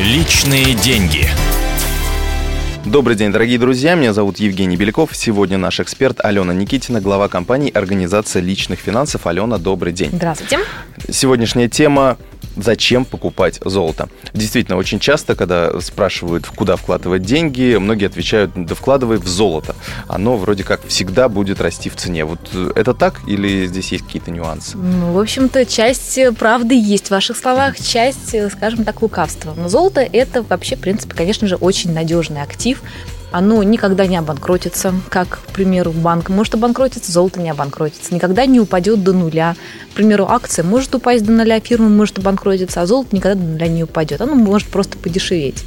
[0.00, 1.28] Личные деньги.
[2.86, 3.94] Добрый день, дорогие друзья.
[3.94, 5.14] Меня зовут Евгений Беляков.
[5.14, 9.26] Сегодня наш эксперт Алена Никитина, глава компании «Организация личных финансов».
[9.26, 10.08] Алена, добрый день.
[10.10, 10.60] Здравствуйте.
[11.10, 12.16] Сегодняшняя тема
[12.62, 14.08] зачем покупать золото.
[14.32, 19.74] Действительно, очень часто, когда спрашивают, куда вкладывать деньги, многие отвечают, да вкладывай в золото.
[20.08, 22.24] Оно вроде как всегда будет расти в цене.
[22.24, 22.40] Вот
[22.74, 24.76] это так или здесь есть какие-то нюансы?
[24.76, 29.54] Ну, в общем-то, часть правды есть в ваших словах, часть, скажем так, лукавства.
[29.56, 32.82] Но золото– это вообще, в принципе, конечно же, очень надежный актив,
[33.32, 38.60] оно никогда не обанкротится, как, к примеру, банк может обанкротиться, золото не обанкротится, никогда не
[38.60, 39.56] упадет до нуля.
[39.92, 43.68] К примеру, акция может упасть до нуля, фирма может обанкротиться, а золото никогда до нуля
[43.68, 44.20] не упадет.
[44.20, 45.64] Оно может просто подешеветь.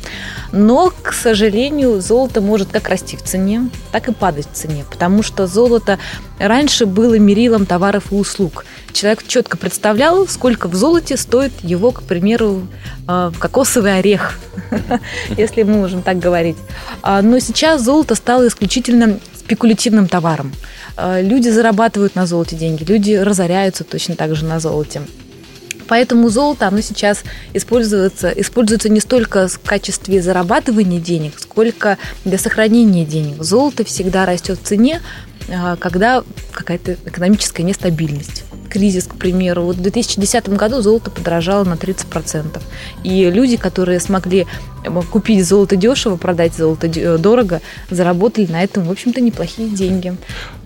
[0.52, 5.24] Но, к сожалению, золото может как расти в цене, так и падать в цене, потому
[5.24, 6.00] что золото
[6.40, 8.66] раньше было мерилом товаров и услуг.
[8.92, 12.68] Человек четко представлял, сколько в золоте стоит его, к примеру,
[13.08, 14.38] э, кокосовый орех,
[15.38, 16.58] если мы можем так говорить.
[17.02, 17.40] А, но
[17.78, 20.54] золото стало исключительно спекулятивным товаром.
[20.96, 25.02] А, люди зарабатывают на золоте деньги, люди разоряются точно так же на золоте.
[25.88, 27.24] Поэтому золото, оно сейчас
[27.54, 33.44] используется, используется не столько в качестве зарабатывания денег, сколько для сохранения денег.
[33.44, 35.02] Золото всегда растет в цене,
[35.50, 36.24] а, когда
[36.54, 39.64] какая-то экономическая нестабильность кризис, к примеру.
[39.64, 42.60] Вот в 2010 году золото подорожало на 30%.
[43.04, 44.46] И люди, которые смогли э,
[45.12, 50.16] купить золото дешево, продать золото э, дорого, заработали на этом, в общем-то, неплохие деньги.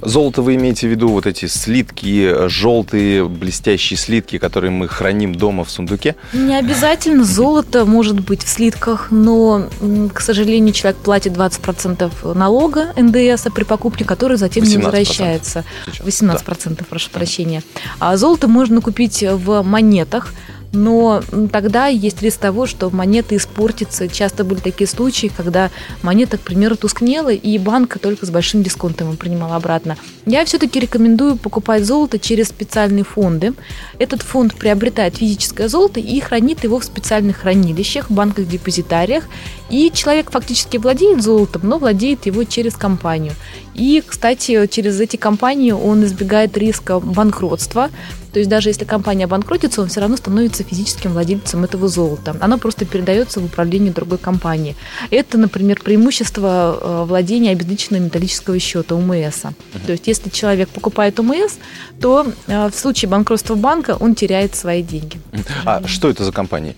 [0.01, 5.63] Золото вы имеете в виду вот эти слитки, желтые блестящие слитки, которые мы храним дома
[5.63, 6.15] в сундуке?
[6.33, 9.67] Не обязательно золото может быть в слитках, но,
[10.13, 15.63] к сожалению, человек платит 20% налога НДС при покупке, который затем не возвращается.
[15.85, 16.05] Сейчас.
[16.05, 16.85] 18%, да.
[16.89, 17.63] прошу прощения.
[17.99, 20.33] А золото можно купить в монетах,
[20.73, 24.07] но тогда есть риск того, что монета испортится.
[24.07, 29.15] Часто были такие случаи, когда монета, к примеру, тускнела, и банк только с большим дисконтом
[29.17, 29.97] принимал обратно.
[30.25, 33.53] Я все-таки рекомендую покупать золото через специальные фонды.
[33.97, 39.23] Этот фонд приобретает физическое золото и хранит его в специальных хранилищах, банках-депозитариях.
[39.69, 43.33] И человек фактически владеет золотом, но владеет его через компанию.
[43.73, 47.89] И, кстати, через эти компании он избегает риска банкротства.
[48.31, 52.35] То есть даже если компания обанкротится, он все равно становится физическим владельцем этого золота.
[52.39, 54.75] Оно просто передается в управление другой компании.
[55.09, 59.41] Это, например, преимущество э, владения обезличенного металлического счета УМС.
[59.85, 61.53] То есть если человек покупает УМС,
[61.99, 65.19] то э, в случае банкротства банка он теряет свои деньги.
[65.65, 66.75] А что это за компании?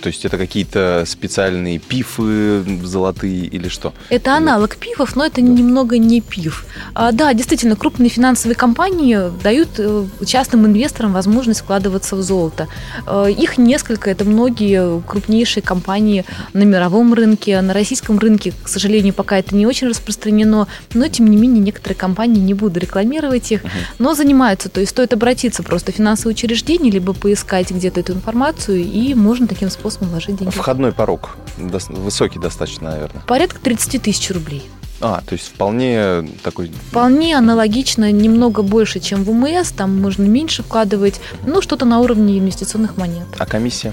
[0.00, 3.92] То есть это какие-то специальные пифы золотые или что?
[4.10, 5.42] Это аналог пифов, но это да.
[5.42, 6.66] немного не пиф.
[6.94, 10.77] А, да, действительно, крупные финансовые компании дают э, частным инвесторам
[11.12, 12.68] возможность вкладываться в золото.
[13.06, 19.14] Э, их несколько, это многие крупнейшие компании на мировом рынке, на российском рынке, к сожалению,
[19.14, 23.62] пока это не очень распространено, но тем не менее некоторые компании, не буду рекламировать их,
[23.98, 28.78] но занимаются, то есть стоит обратиться просто в финансовое учреждение, либо поискать где-то эту информацию,
[28.78, 30.54] и можно таким способом вложить деньги.
[30.54, 33.22] Входной порог высокий достаточно, наверное.
[33.26, 34.68] Порядка 30 тысяч рублей.
[35.00, 36.72] А, то есть вполне такой...
[36.90, 42.38] Вполне аналогично, немного больше, чем в УМС, там можно меньше вкладывать, ну, что-то на уровне
[42.38, 43.26] инвестиционных монет.
[43.38, 43.92] А комиссия?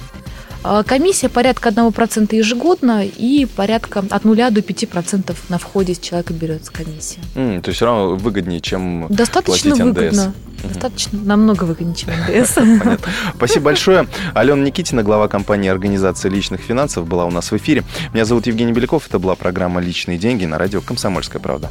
[0.67, 6.33] А, комиссия порядка 1% ежегодно и порядка от 0 до 5% на входе с человека
[6.33, 7.19] берется комиссия.
[7.35, 10.25] Mm, то есть все равно выгоднее, чем Достаточно платить выгодно.
[10.25, 10.73] НДС.
[10.73, 12.53] Достаточно, намного выгоднее, чем НДС.
[12.55, 12.97] Понятно.
[13.35, 14.07] Спасибо большое.
[14.33, 17.83] Алена Никитина, глава компании «Организация личных финансов», была у нас в эфире.
[18.13, 19.05] Меня зовут Евгений Беляков.
[19.07, 21.69] Это была программа «Личные деньги» на радио «Комсомольская правда».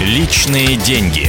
[0.00, 1.27] Личные деньги.